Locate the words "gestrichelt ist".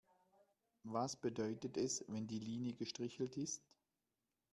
2.73-3.61